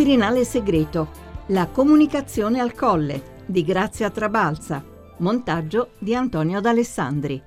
[0.00, 1.08] Quirinale segreto.
[1.48, 4.82] La comunicazione al colle di Grazia Trabalza.
[5.18, 7.42] Montaggio di Antonio D'Alessandri.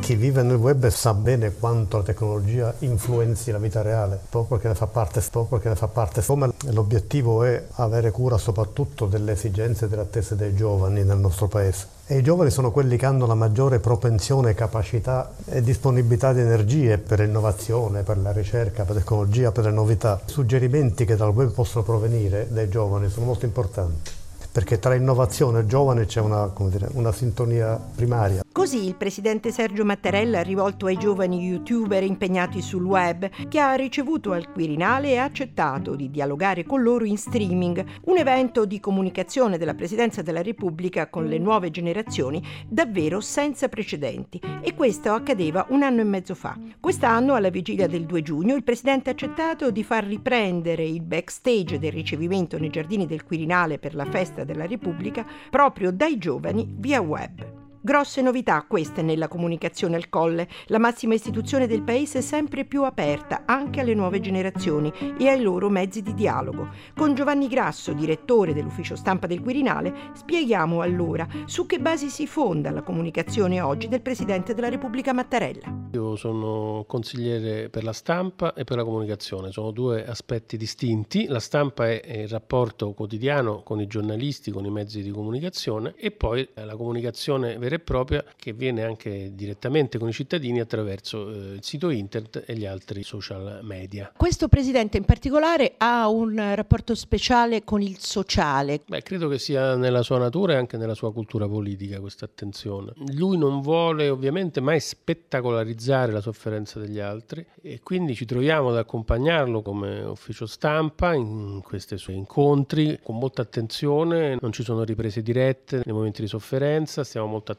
[0.00, 4.68] Chi vive nel web sa bene quanto la tecnologia influenzi la vita reale, proprio perché
[4.68, 6.24] ne fa parte, proprio perché ne fa parte.
[6.24, 11.46] Come l'obiettivo è avere cura soprattutto delle esigenze e delle attese dei giovani nel nostro
[11.46, 11.97] paese.
[12.10, 16.96] E i giovani sono quelli che hanno la maggiore propensione, capacità e disponibilità di energie
[16.96, 20.18] per l'innovazione, per la ricerca, per la tecnologia, per le novità.
[20.26, 24.17] I suggerimenti che dal web possono provenire dai giovani sono molto importanti
[24.50, 28.42] perché tra innovazione e giovane c'è una, dire, una sintonia primaria.
[28.50, 33.74] Così il presidente Sergio Mattarella ha rivolto ai giovani youtuber impegnati sul web, che ha
[33.74, 38.80] ricevuto al Quirinale e ha accettato di dialogare con loro in streaming, un evento di
[38.80, 44.40] comunicazione della Presidenza della Repubblica con le nuove generazioni davvero senza precedenti.
[44.60, 46.58] E questo accadeva un anno e mezzo fa.
[46.80, 51.78] Quest'anno, alla vigilia del 2 giugno, il presidente ha accettato di far riprendere il backstage
[51.78, 57.00] del ricevimento nei giardini del Quirinale per la festa della Repubblica proprio dai giovani via
[57.00, 57.57] web.
[57.88, 63.44] Grosse novità queste nella comunicazione al colle, la massima istituzione del paese sempre più aperta
[63.46, 66.68] anche alle nuove generazioni e ai loro mezzi di dialogo.
[66.94, 72.70] Con Giovanni Grasso, direttore dell'ufficio stampa del Quirinale, spieghiamo allora su che basi si fonda
[72.70, 75.86] la comunicazione oggi del Presidente della Repubblica Mattarella.
[75.92, 81.24] Io sono consigliere per la stampa e per la comunicazione, sono due aspetti distinti.
[81.26, 86.10] La stampa è il rapporto quotidiano con i giornalisti, con i mezzi di comunicazione e
[86.10, 91.54] poi la comunicazione vera e propria che viene anche direttamente con i cittadini attraverso eh,
[91.54, 94.12] il sito internet e gli altri social media.
[94.16, 98.80] Questo presidente in particolare ha un rapporto speciale con il sociale.
[98.86, 102.92] Beh, credo che sia nella sua natura e anche nella sua cultura politica questa attenzione.
[103.14, 108.76] Lui non vuole ovviamente mai spettacolarizzare la sofferenza degli altri e quindi ci troviamo ad
[108.76, 115.22] accompagnarlo come ufficio stampa in questi suoi incontri con molta attenzione, non ci sono riprese
[115.22, 117.57] dirette nei momenti di sofferenza, stiamo molto attenti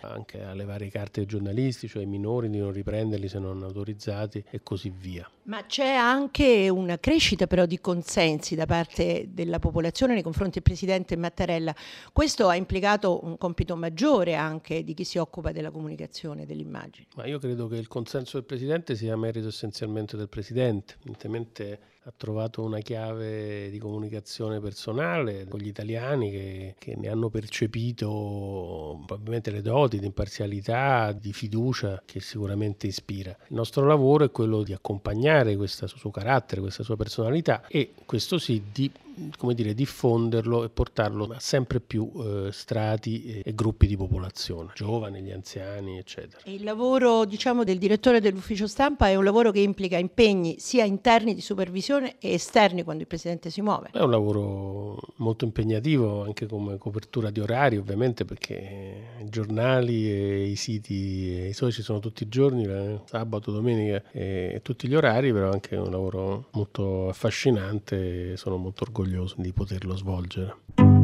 [0.00, 4.44] anche alle varie carte dei giornalisti, cioè ai minori di non riprenderli se non autorizzati
[4.50, 5.28] e così via.
[5.44, 10.62] Ma c'è anche una crescita però di consensi da parte della popolazione nei confronti del
[10.62, 11.74] Presidente Mattarella.
[12.12, 17.06] Questo ha implicato un compito maggiore anche di chi si occupa della comunicazione dell'immagine.
[17.16, 20.94] Ma io credo che il consenso del Presidente sia merito essenzialmente del Presidente.
[21.00, 27.28] Evidentemente ha trovato una chiave di comunicazione personale con gli italiani che, che, ne hanno
[27.28, 33.36] percepito probabilmente le doti di imparzialità, di fiducia che sicuramente ispira.
[33.48, 38.38] Il nostro lavoro è quello di accompagnare questo suo carattere, questa sua personalità e questo
[38.38, 38.90] sì di
[39.36, 44.70] come dire, diffonderlo e portarlo a sempre più eh, strati e, e, gruppi di popolazione,
[44.74, 46.42] giovani, gli anziani, eccetera.
[46.44, 50.84] E il lavoro diciamo, del direttore dell'ufficio stampa è un lavoro che implica impegni sia
[50.84, 53.90] interni di supervisione e esterni quando il Presidente si muove.
[53.92, 60.44] È un lavoro molto impegnativo anche come copertura di orari ovviamente perché i giornali e
[60.46, 64.94] i siti e i social sono tutti i giorni, eh, sabato, domenica e tutti gli
[64.94, 70.97] orari, però anche un lavoro molto affascinante e sono molto orgoglioso orgoglioso di poterlo svolgere.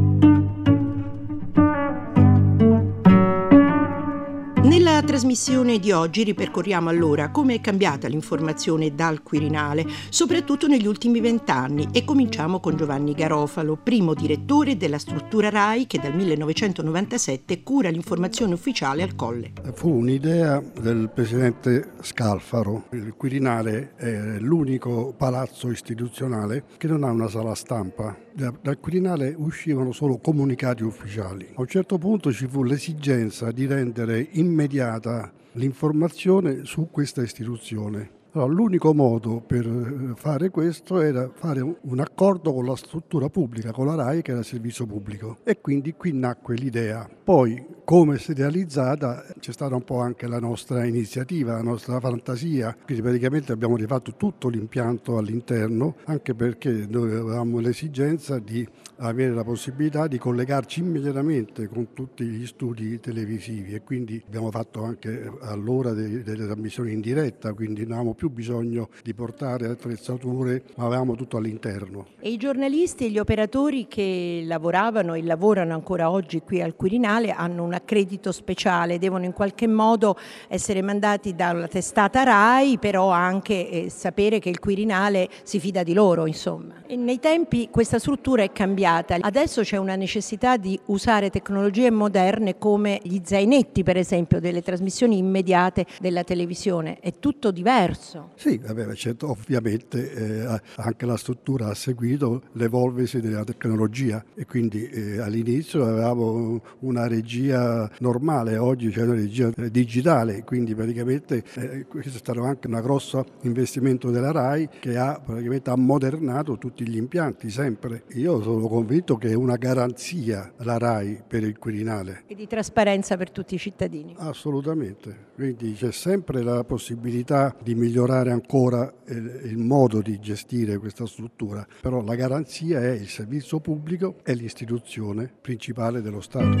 [5.15, 11.87] Trasmissione di oggi ripercorriamo allora come è cambiata l'informazione dal Quirinale, soprattutto negli ultimi vent'anni,
[11.93, 18.55] e cominciamo con Giovanni Garofalo, primo direttore della struttura RAI che dal 1997 cura l'informazione
[18.55, 19.53] ufficiale al Colle.
[19.75, 22.87] Fu un'idea del presidente Scalfaro.
[22.91, 29.93] Il Quirinale è l'unico palazzo istituzionale che non ha una sala stampa dal Quirinale uscivano
[29.93, 31.47] solo comunicati ufficiali.
[31.55, 38.23] A un certo punto ci fu l'esigenza di rendere immediata l'informazione su questa istituzione.
[38.35, 43.71] Allora, l'unico modo per eh, fare questo era fare un accordo con la struttura pubblica,
[43.71, 47.09] con la RAI che era il servizio pubblico e quindi qui nacque l'idea.
[47.23, 51.97] Poi come si è realizzata c'è stata un po' anche la nostra iniziativa, la nostra
[52.01, 59.33] fantasia, quindi praticamente abbiamo rifatto tutto l'impianto all'interno anche perché noi avevamo l'esigenza di avere
[59.33, 65.31] la possibilità di collegarci immediatamente con tutti gli studi televisivi e quindi abbiamo fatto anche
[65.41, 71.15] allora delle, trasmissioni in diretta, quindi non avevamo più bisogno di portare attrezzature, ma avevamo
[71.15, 72.07] tutto all'interno.
[72.19, 77.31] E i giornalisti e gli operatori che lavoravano e lavorano ancora oggi qui al Quirinale
[77.31, 83.69] hanno un accredito speciale, devono in qualche modo essere mandati dalla testata RAI, però anche
[83.69, 86.83] eh, sapere che il Quirinale si fida di loro, insomma.
[86.87, 89.17] E nei tempi questa struttura è cambiata cambiata.
[89.19, 95.17] Adesso c'è una necessità di usare tecnologie moderne come gli zainetti, per esempio, delle trasmissioni
[95.17, 98.31] immediate della televisione, è tutto diverso.
[98.35, 104.87] Sì, vabbè, certo, ovviamente eh, anche la struttura ha seguito l'evolversi della tecnologia e quindi
[104.87, 112.15] eh, all'inizio avevamo una regia normale, oggi c'è una regia digitale, quindi praticamente eh, questo
[112.15, 117.49] è stato anche un grosso investimento della RAI che ha praticamente ammodernato tutti gli impianti
[117.49, 118.03] sempre.
[118.13, 122.23] Io sono convinto che è una garanzia la RAI per il Quirinale.
[122.27, 124.13] E di trasparenza per tutti i cittadini.
[124.17, 131.65] Assolutamente, quindi c'è sempre la possibilità di migliorare ancora il, modo di gestire questa struttura,
[131.79, 136.57] però la garanzia è il servizio pubblico e l'istituzione principale dello Stato.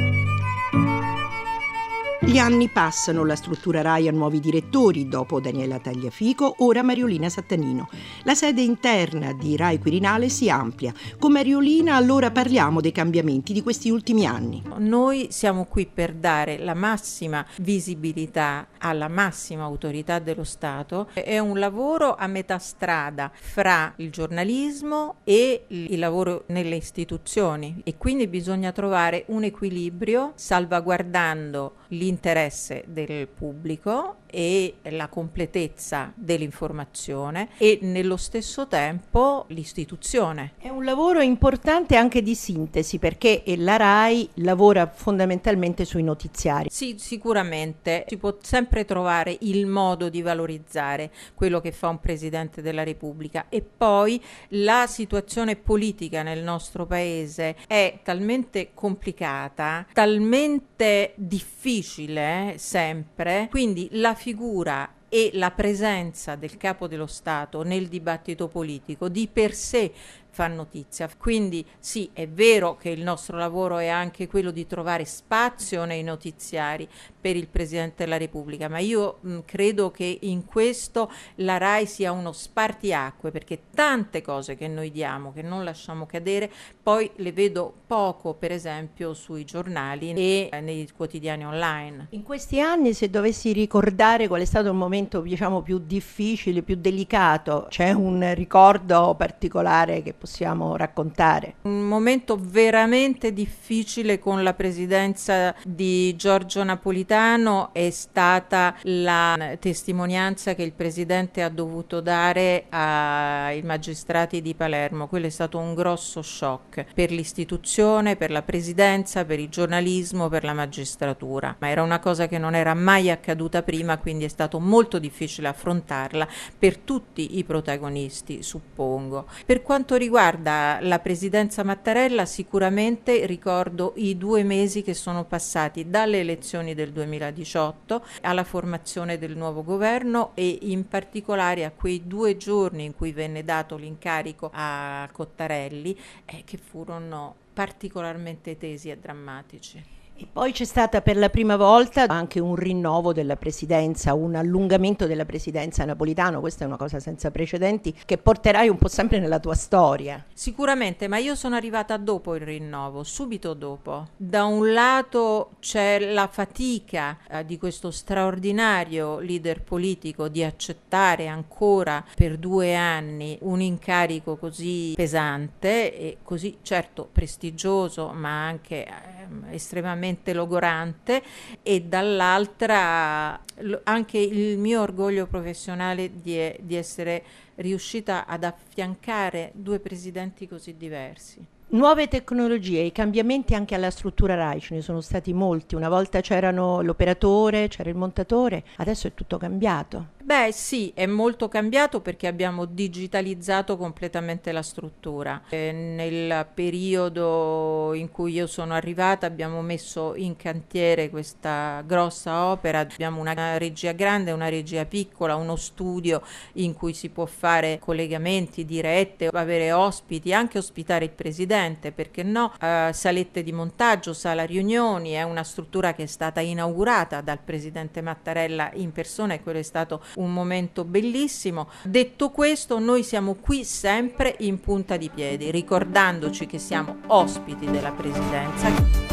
[2.21, 7.89] Gli anni passano, la struttura RAI ha nuovi direttori, dopo Daniela Tagliafico, ora Mariolina Sattanino.
[8.23, 10.93] La sede interna di RAI Quirinale si amplia.
[11.19, 14.63] Con Mariolina allora parliamo dei cambiamenti di questi ultimi anni.
[14.77, 21.09] Noi siamo qui per dare la massima visibilità alla massima autorità dello Stato.
[21.13, 27.97] È un lavoro a metà strada fra il giornalismo e il lavoro nelle istituzioni e
[27.97, 31.73] quindi bisogna trovare un equilibrio salvaguardando
[32.05, 40.51] l'interesse del pubblico e la completezza dell'informazione e nello stesso tempo l'istituzione.
[40.57, 46.67] È un lavoro importante anche di sintesi perché la RAI lavora fondamentalmente sui notiziari.
[46.69, 52.61] Sì, sicuramente si può sempre trovare il modo di valorizzare quello che fa un Presidente
[52.61, 62.55] della Repubblica e poi la situazione politica nel nostro Paese è talmente complicata, talmente difficile
[62.57, 69.29] sempre, quindi la figura e la presenza del capo dello Stato nel dibattito politico di
[69.31, 69.93] per sé
[70.35, 71.09] fa notizia.
[71.17, 76.03] Quindi sì, è vero che il nostro lavoro è anche quello di trovare spazio nei
[76.03, 76.87] notiziari
[77.21, 82.11] per il Presidente della Repubblica, ma io mh, credo che in questo la RAI sia
[82.11, 86.51] uno spartiacque perché tante cose che noi diamo, che non lasciamo cadere,
[86.83, 92.07] poi le vedo poco, per esempio, sui giornali e eh, nei quotidiani online.
[92.09, 96.75] In questi anni, se dovessi ricordare qual è stato il momento diciamo più difficile, più
[96.75, 101.57] delicato, c'è un ricordo particolare che possiamo raccontare?
[101.61, 110.63] Un momento veramente difficile con la presidenza di Giorgio Napolitano è stata la testimonianza che
[110.63, 115.07] il presidente ha dovuto dare ai magistrati di Palermo.
[115.07, 120.43] Quello è stato un grosso shock per l'istituzione, per la presidenza, per il giornalismo, per
[120.43, 121.55] la magistratura.
[121.59, 125.49] Ma era una cosa che non era mai accaduta prima, quindi è stato molto difficile
[125.49, 129.27] affrontarla per tutti i protagonisti, suppongo.
[129.45, 135.89] Per quanto riguarda riguarda la presidenza Mattarella, sicuramente ricordo i due mesi che sono passati
[135.89, 142.37] dalle elezioni del 2018 alla formazione del nuovo governo e in particolare a quei due
[142.37, 149.94] giorni in cui venne dato l'incarico a Cottarelli, eh, che furono particolarmente tesi e drammatici.
[150.17, 155.07] E poi c'è stata per la prima volta anche un rinnovo della presidenza, un allungamento
[155.07, 159.39] della presidenza napolitano, questa è una cosa senza precedenti che porterai un po' sempre nella
[159.39, 160.23] tua storia.
[160.33, 164.07] Sicuramente, ma io sono arrivata dopo il rinnovo, subito dopo.
[164.15, 172.01] Da un lato c'è la fatica eh, di questo straordinario leader politico di accettare ancora
[172.15, 180.03] per due anni un incarico così pesante e così certo prestigioso, ma anche eh, estremamente
[180.05, 181.23] estremamente logorante
[181.63, 183.39] e dall'altra
[183.83, 187.23] anche il mio orgoglio professionale di, di essere
[187.55, 191.54] riuscita ad affiancare due presidenti così diversi.
[191.67, 195.75] Nuove tecnologie, i cambiamenti anche alla struttura RAI, ce ne sono stati molti.
[195.75, 200.13] Una volta c'erano l'operatore, c'era il montatore, adesso è tutto cambiato.
[200.25, 205.43] Beh sì, è molto cambiato perché abbiamo digitalizzato completamente la struttura.
[205.49, 212.79] E nel periodo in cui io sono arrivata abbiamo messo in cantiere questa grossa opera,
[212.79, 218.65] abbiamo una regia grande, una regia piccola, uno studio in cui si può fare collegamenti
[218.65, 221.54] dirette, avere ospiti, anche ospitare il presidente,
[221.91, 227.21] perché no, uh, salette di montaggio, sala riunioni, è una struttura che è stata inaugurata
[227.21, 231.69] dal presidente Mattarella in persona e quello è stato un momento bellissimo.
[231.83, 237.91] Detto questo, noi siamo qui sempre in punta di piedi, ricordandoci che siamo ospiti della
[237.91, 239.04] Presidenza.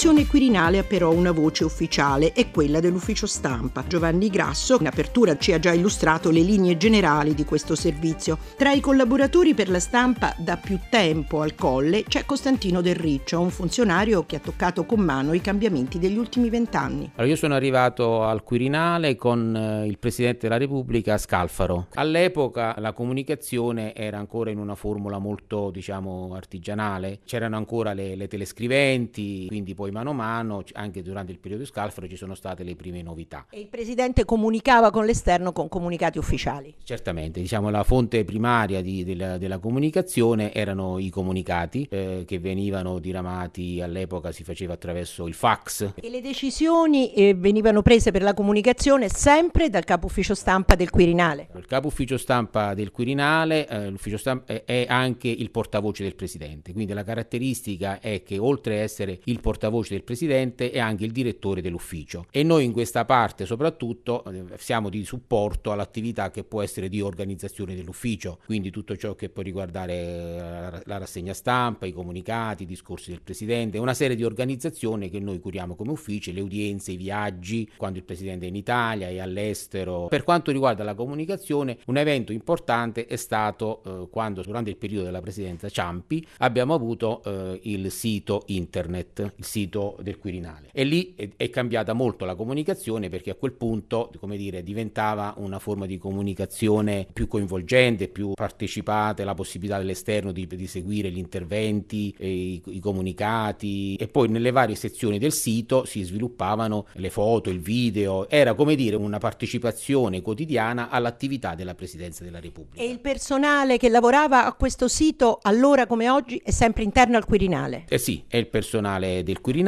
[0.00, 3.84] L'istituzione Quirinale ha però una voce ufficiale, è quella dell'ufficio stampa.
[3.86, 8.38] Giovanni Grasso in apertura ci ha già illustrato le linee generali di questo servizio.
[8.56, 13.40] Tra i collaboratori per la stampa da più tempo al colle c'è Costantino Del Riccio,
[13.40, 17.10] un funzionario che ha toccato con mano i cambiamenti degli ultimi vent'anni.
[17.16, 21.88] Allora, io sono arrivato al Quirinale con eh, il Presidente della Repubblica Scalfaro.
[21.96, 28.28] All'epoca la comunicazione era ancora in una formula molto diciamo artigianale, c'erano ancora le, le
[28.28, 32.76] telescriventi, quindi poi mano a mano, anche durante il periodo Scalfaro ci sono state le
[32.76, 33.46] prime novità.
[33.50, 36.74] E il Presidente comunicava con l'esterno con comunicati ufficiali?
[36.82, 42.98] Certamente, diciamo la fonte primaria di, della, della, comunicazione erano i comunicati eh, che venivano
[42.98, 45.92] diramati all'epoca, si faceva attraverso il fax.
[45.94, 50.90] E le decisioni eh, venivano prese per la comunicazione sempre dal capo ufficio stampa del
[50.90, 51.48] Quirinale?
[51.56, 56.14] Il capo ufficio stampa del Quirinale, eh, l'ufficio stampa è, è anche il portavoce del
[56.14, 61.04] Presidente, quindi la caratteristica è che oltre a essere il portavoce del Presidente è anche
[61.04, 62.26] il direttore dell'ufficio.
[62.30, 67.00] E noi in questa parte soprattutto eh, siamo di supporto all'attività che può essere di
[67.00, 72.66] organizzazione dell'ufficio, quindi tutto ciò che può riguardare eh, la rassegna stampa, i comunicati, i
[72.66, 76.96] discorsi del Presidente, una serie di organizzazioni che noi curiamo come ufficio, le udienze, i
[76.96, 80.06] viaggi, quando il Presidente è in Italia e all'estero.
[80.08, 85.04] Per quanto riguarda la comunicazione, un evento importante è stato eh, quando durante il periodo
[85.04, 91.14] della Presidenza Ciampi abbiamo avuto eh, il sito internet, il sito del Quirinale e lì
[91.16, 95.86] è, è cambiata molto la comunicazione perché a quel punto, come dire, diventava una forma
[95.86, 102.62] di comunicazione più coinvolgente, più partecipata, la possibilità dell'esterno di, di seguire gli interventi, i,
[102.64, 108.28] i, comunicati e poi nelle varie sezioni del sito si sviluppavano le foto, il video,
[108.28, 112.82] era come dire una partecipazione quotidiana all'attività della Presidenza della Repubblica.
[112.82, 117.24] E il personale che lavorava a questo sito allora come oggi è sempre interno al
[117.24, 117.84] Quirinale?
[117.88, 119.58] Eh sì, è il personale del Quirinale,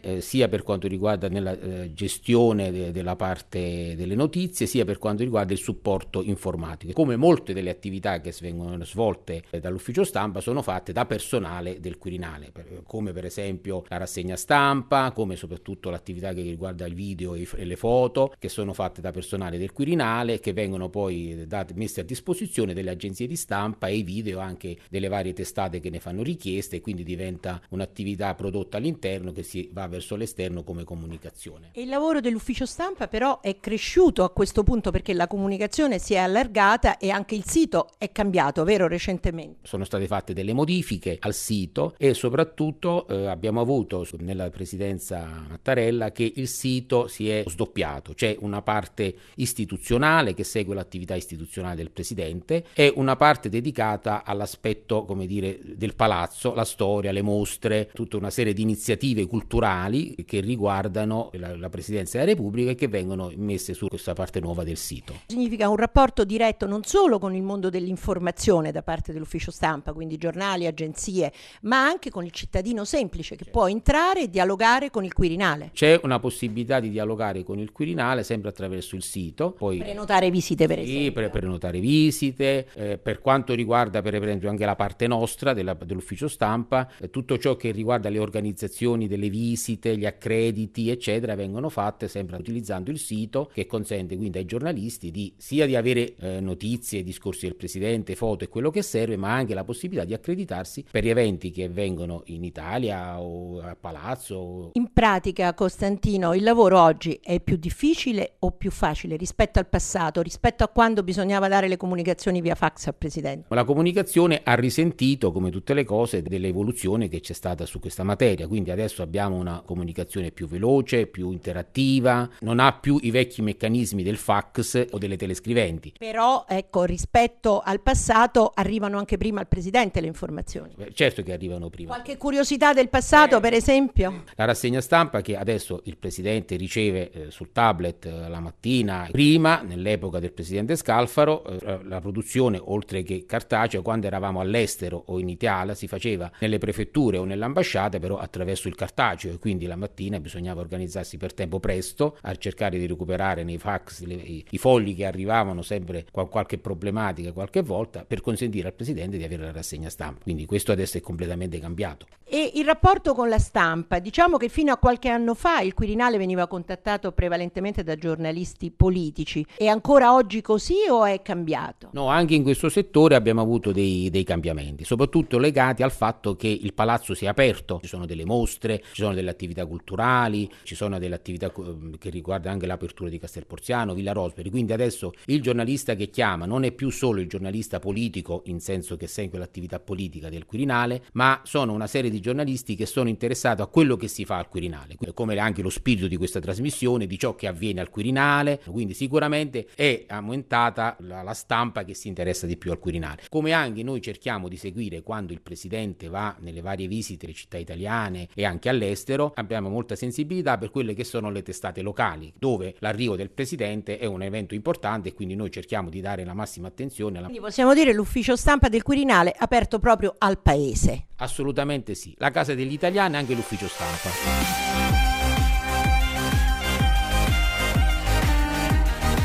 [0.00, 4.98] eh, sia per quanto riguarda nella eh, gestione de- della parte delle notizie, sia per
[4.98, 6.92] quanto riguarda il supporto informatico.
[6.92, 11.98] Come molte delle attività che vengono svolte eh, dall'ufficio stampa sono fatte da personale del
[11.98, 17.34] Quirinale, per, come per esempio la rassegna stampa, come soprattutto l'attività che riguarda il video
[17.34, 21.74] e, e le foto, che sono fatte da personale del Quirinale, che vengono poi date,
[21.74, 25.90] messe a disposizione delle agenzie di stampa e i video anche delle varie testate che
[25.90, 30.82] ne fanno richieste e quindi diventa un'attività prodotta all'interno che si va verso l'esterno come
[30.82, 31.70] comunicazione.
[31.72, 36.14] E il lavoro dell'ufficio stampa però è cresciuto a questo punto perché la comunicazione si
[36.14, 39.60] è allargata e anche il sito è cambiato, vero, recentemente?
[39.62, 46.10] Sono state fatte delle modifiche al sito e soprattutto eh, abbiamo avuto nella presidenza Mattarella
[46.10, 51.90] che il sito si è sdoppiato, c'è una parte istituzionale che segue l'attività istituzionale del
[51.90, 58.16] presidente e una parte dedicata all'aspetto, come dire, del palazzo, la storia, le mostre, tutta
[58.16, 63.30] una serie di iniziative culturali che riguardano la, la Presidenza della Repubblica e che vengono
[63.36, 65.14] messe su questa parte nuova del sito.
[65.26, 70.16] Significa un rapporto diretto non solo con il mondo dell'informazione da parte dell'ufficio stampa, quindi
[70.16, 71.32] giornali, agenzie,
[71.62, 75.70] ma anche con il cittadino semplice che può entrare e dialogare con il Quirinale.
[75.72, 79.52] C'è una possibilità di dialogare con il Quirinale sempre attraverso il sito.
[79.52, 81.12] Poi, prenotare visite per sì, esempio.
[81.12, 86.28] Per prenotare visite, eh, per quanto riguarda per esempio anche la parte nostra della, dell'ufficio
[86.28, 92.06] stampa, eh, tutto ciò che riguarda le organizzazioni delle visite, gli accrediti eccetera vengono fatte
[92.06, 97.02] sempre utilizzando il sito che consente quindi ai giornalisti di sia di avere eh, notizie,
[97.02, 101.04] discorsi del Presidente, foto e quello che serve, ma anche la possibilità di accreditarsi per
[101.04, 104.70] gli eventi che avvengono in Italia o a Palazzo.
[104.74, 110.22] In pratica, Costantino, il lavoro oggi è più difficile o più facile rispetto al passato,
[110.22, 113.46] rispetto a quando bisognava dare le comunicazioni via fax al Presidente?
[113.54, 118.46] La comunicazione ha risentito, come tutte le cose, dell'evoluzione che c'è stata su questa materia,
[118.46, 124.02] quindi adesso abbiamo una comunicazione più veloce, più interattiva, non ha più i vecchi meccanismi
[124.02, 125.94] del fax o delle telescriventi.
[125.98, 130.74] Però, ecco, rispetto al passato arrivano anche prima al Presidente le informazioni.
[130.76, 131.94] Beh, certo che arrivano prima.
[131.94, 134.24] Qualche curiosità del passato, eh, per esempio?
[134.34, 139.62] La rassegna stampa che adesso il Presidente riceve eh, sul tablet eh, la mattina, prima,
[139.62, 145.28] nell'epoca del Presidente Scalfaro, eh, la produzione, oltre che cartacea, quando eravamo all'estero o in
[145.28, 150.18] Italia, si faceva nelle prefetture o nell'ambasciata, però attraverso il cartaceo e quindi la mattina
[150.18, 154.96] bisognava organizzarsi per tempo presto a cercare di recuperare nei fax le, i, i, fogli
[154.96, 159.52] che arrivavano sempre con qualche problematica qualche volta per consentire al Presidente di avere la
[159.52, 160.22] rassegna stampa.
[160.22, 162.06] Quindi questo adesso è completamente cambiato.
[162.30, 166.18] E il rapporto con la stampa, diciamo che fino a qualche anno fa il Quirinale
[166.18, 171.88] veniva contattato prevalentemente da giornalisti politici, è ancora oggi così o è cambiato?
[171.92, 176.48] No, anche in questo settore abbiamo avuto dei, dei cambiamenti, soprattutto legati al fatto che
[176.48, 180.74] il palazzo si è aperto, ci sono delle mostre, ci sono delle attività culturali, ci
[180.74, 181.52] sono delle attività
[181.98, 186.64] che riguardano anche l'apertura di Castelporziano, Villa Rosberg, quindi adesso il giornalista che chiama non
[186.64, 191.40] è più solo il giornalista politico in senso che segue l'attività politica del Quirinale, ma
[191.44, 194.96] sono una serie di giornalisti che sono interessati a quello che si fa al Quirinale,
[195.14, 199.68] come anche lo spirito di questa trasmissione, di ciò che avviene al Quirinale, quindi sicuramente
[199.74, 203.22] è aumentata la, la stampa che si interessa di più al Quirinale.
[203.28, 207.56] Come anche noi cerchiamo di seguire quando il Presidente va nelle varie visite alle città
[207.58, 212.74] italiane e anche all'estero, abbiamo molta sensibilità per quelle che sono le testate locali, dove
[212.78, 216.68] l'arrivo del Presidente è un evento importante e quindi noi cerchiamo di dare la massima
[216.68, 217.18] attenzione.
[217.18, 217.26] Alla...
[217.26, 221.06] Quindi possiamo dire l'ufficio stampa del Quirinale aperto proprio al Paese.
[221.16, 225.17] Assolutamente sì, la Casa degli Italiani e anche l'ufficio stampa.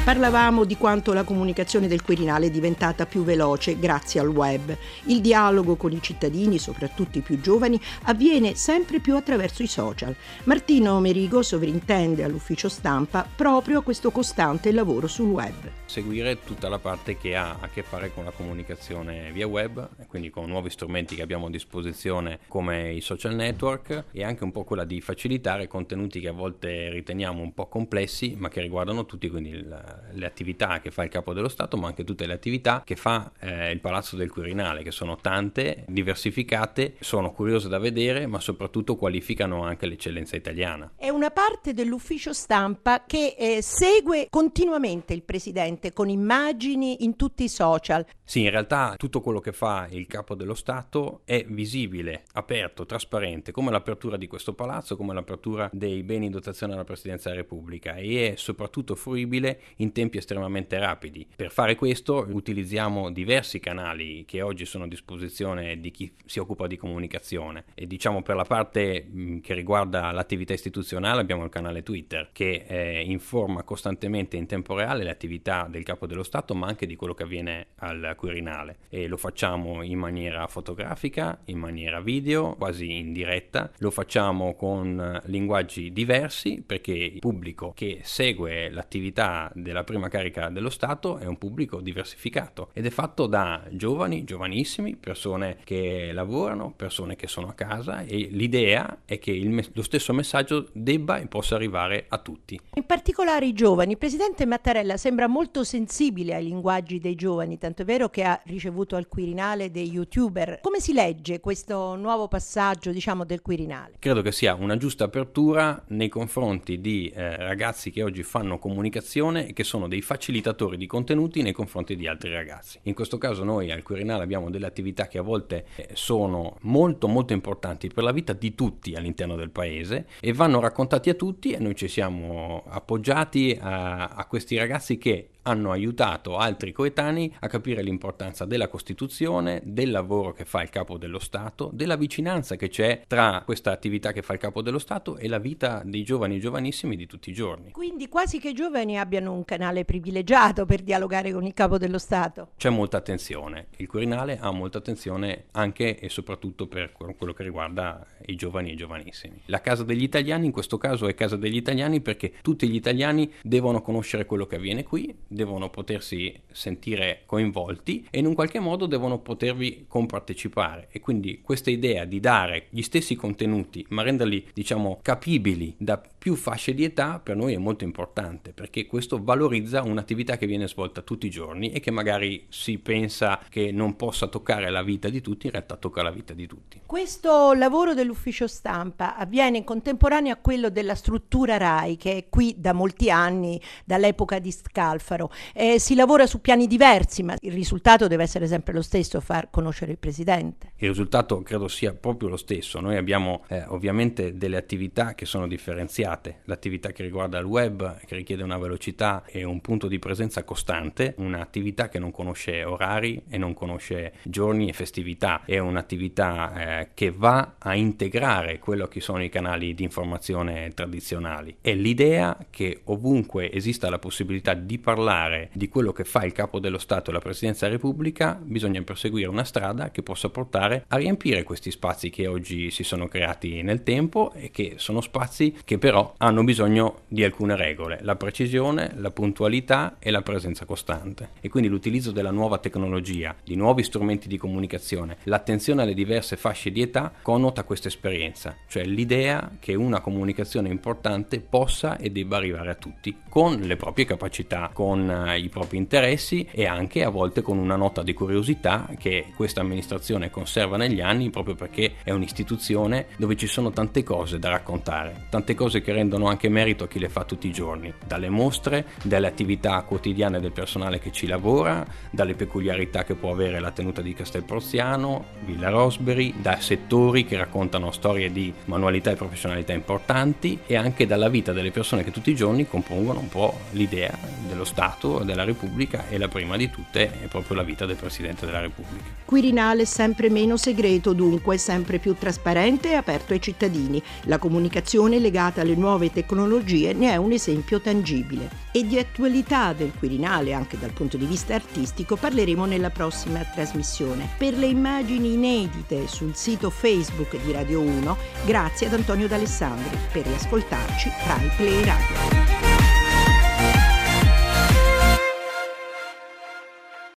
[0.03, 4.75] Parlavamo di quanto la comunicazione del Quirinale è diventata più veloce grazie al web.
[5.05, 10.13] Il dialogo con i cittadini, soprattutto i più giovani, avviene sempre più attraverso i social.
[10.43, 15.82] Martino Merigo sovrintende all'ufficio stampa proprio questo costante lavoro sul web.
[15.93, 20.31] Seguire tutta la parte che ha a che fare con la comunicazione via web, quindi
[20.31, 24.63] con nuovi strumenti che abbiamo a disposizione come i social network e anche un po'
[24.63, 29.29] quella di facilitare contenuti che a volte riteniamo un po' complessi ma che riguardano tutti,
[29.29, 32.83] quindi il le attività che fa il capo dello Stato, ma anche tutte le attività
[32.85, 38.25] che fa eh, il Palazzo del Quirinale, che sono tante, diversificate, sono curiose da vedere,
[38.27, 40.91] ma soprattutto qualificano anche l'eccellenza italiana.
[40.95, 47.43] È una parte dell'ufficio stampa che eh, segue continuamente il Presidente con immagini in tutti
[47.43, 48.05] i social.
[48.23, 53.51] Sì, in realtà tutto quello che fa il capo dello Stato è visibile, aperto, trasparente,
[53.51, 57.95] come l'apertura di questo palazzo, come l'apertura dei beni in dotazione alla Presidenza della Repubblica
[57.95, 61.27] e è soprattutto fruibile in tempi estremamente rapidi.
[61.35, 66.67] Per fare questo utilizziamo diversi canali che oggi sono a disposizione di chi si occupa
[66.67, 69.09] di comunicazione e diciamo per la parte
[69.41, 75.03] che riguarda l'attività istituzionale abbiamo il canale Twitter che eh, informa costantemente in tempo reale
[75.03, 79.07] le attività del capo dello Stato ma anche di quello che avviene al Quirinale e
[79.07, 85.91] lo facciamo in maniera fotografica, in maniera video, quasi in diretta, lo facciamo con linguaggi
[85.91, 91.81] diversi perché il pubblico che segue l'attività della prima carica dello Stato è un pubblico
[91.81, 98.01] diversificato ed è fatto da giovani, giovanissimi, persone che lavorano, persone che sono a casa
[98.01, 102.59] e l'idea è che me- lo stesso messaggio debba e possa arrivare a tutti.
[102.75, 103.91] In particolare i giovani.
[103.91, 108.41] Il presidente Mattarella sembra molto sensibile ai linguaggi dei giovani, tanto è vero che ha
[108.45, 110.59] ricevuto al Quirinale dei youtuber.
[110.61, 113.97] Come si legge questo nuovo passaggio, diciamo, del Quirinale?
[113.99, 119.47] Credo che sia una giusta apertura nei confronti di eh, ragazzi che oggi fanno comunicazione
[119.47, 122.79] e che sono dei facilitatori di contenuti nei confronti di altri ragazzi.
[122.83, 127.07] In questo caso noi al Quirinale abbiamo delle attività che a volte eh, sono molto
[127.07, 131.51] molto importanti per la vita di tutti all'interno del paese e vanno raccontati a tutti
[131.51, 137.47] e noi ci siamo appoggiati a, a questi ragazzi che hanno aiutato altri coetanei a
[137.47, 142.69] capire l'importanza della Costituzione, del lavoro che fa il capo dello Stato, della vicinanza che
[142.69, 146.37] c'è tra questa attività che fa il capo dello Stato e la vita dei giovani
[146.37, 147.71] e giovanissimi di tutti i giorni.
[147.71, 151.97] Quindi quasi che i giovani abbiano un canale privilegiato per dialogare con il capo dello
[151.97, 152.49] Stato.
[152.57, 158.05] C'è molta attenzione, il Quirinale ha molta attenzione anche e soprattutto per quello che riguarda
[158.25, 159.41] i giovani e i giovanissimi.
[159.45, 163.31] La casa degli italiani in questo caso è casa degli italiani perché tutti gli italiani
[163.41, 168.85] devono conoscere quello che avviene qui, devono potersi sentire coinvolti e in un qualche modo
[168.85, 174.99] devono potervi compartecipare e quindi questa idea di dare gli stessi contenuti ma renderli diciamo
[175.01, 180.37] capibili da più fasce di età per noi è molto importante perché questo valorizza un'attività
[180.37, 184.69] che viene svolta tutti i giorni e che magari si pensa che non possa toccare
[184.69, 186.81] la vita di tutti, in realtà tocca la vita di tutti.
[186.85, 192.55] Questo lavoro dell'ufficio stampa avviene in contemporanea a quello della struttura RAI che è qui
[192.57, 195.22] da molti anni, dall'epoca di Scalfaro.
[195.53, 199.49] Eh, si lavora su piani diversi ma il risultato deve essere sempre lo stesso, far
[199.49, 200.71] conoscere il Presidente.
[200.77, 202.79] Il risultato credo sia proprio lo stesso.
[202.79, 208.15] Noi abbiamo eh, ovviamente delle attività che sono differenziate l'attività che riguarda il web che
[208.15, 213.37] richiede una velocità e un punto di presenza costante, un'attività che non conosce orari e
[213.37, 219.23] non conosce giorni e festività, è un'attività eh, che va a integrare quello che sono
[219.23, 221.57] i canali di informazione tradizionali.
[221.61, 226.31] È l'idea che ovunque esista la possibilità di parlare parlare di quello che fa il
[226.31, 230.85] capo dello Stato e la Presidenza della Repubblica, bisogna perseguire una strada che possa portare
[230.87, 235.55] a riempire questi spazi che oggi si sono creati nel tempo e che sono spazi
[235.63, 241.29] che però hanno bisogno di alcune regole, la precisione, la puntualità e la presenza costante.
[241.41, 246.71] E quindi l'utilizzo della nuova tecnologia, di nuovi strumenti di comunicazione, l'attenzione alle diverse fasce
[246.71, 252.71] di età connota questa esperienza, cioè l'idea che una comunicazione importante possa e debba arrivare
[252.71, 257.41] a tutti, con le proprie capacità, con eh, i propri interessi e anche a volte
[257.41, 263.07] con una nota di curiosità che questa amministrazione conserva negli anni proprio perché è un'istituzione
[263.17, 266.99] dove ci sono tante cose da raccontare, tante cose che rendono anche merito a chi
[266.99, 271.85] le fa tutti i giorni, dalle mostre, dalle attività quotidiane del personale che ci lavora,
[272.09, 277.91] dalle peculiarità che può avere la tenuta di Castelporziano, Villa Rosberry, da settori che raccontano
[277.91, 282.35] storie di manualità e professionalità importanti e anche dalla vita delle persone che tutti i
[282.35, 284.63] giorni compongono un po' l'idea dello
[284.93, 288.59] Stato, della Repubblica e la prima di tutte è proprio la vita del Presidente della
[288.59, 289.03] Repubblica.
[289.25, 294.01] Quirinale sempre meno segreto, dunque sempre più trasparente e aperto ai cittadini.
[294.23, 298.61] La comunicazione legata alle nuove tecnologie ne è un esempio tangibile.
[298.71, 304.29] E di attualità del Quirinale, anche dal punto di vista artistico, parleremo nella prossima trasmissione.
[304.37, 309.97] Per le immagini inedite sul sito Facebook di Radio 1, grazie ad Antonio D'Alessandri.
[310.11, 312.52] Per riascoltarci, Rai Play Radio.